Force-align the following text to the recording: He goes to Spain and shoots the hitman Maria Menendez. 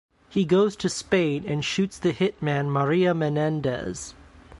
He 0.29 0.45
goes 0.45 0.75
to 0.77 0.89
Spain 0.89 1.43
and 1.45 1.63
shoots 1.63 1.99
the 1.99 2.11
hitman 2.11 2.69
Maria 2.71 3.13
Menendez. 3.13 4.15